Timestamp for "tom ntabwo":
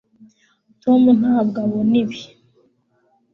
0.83-1.57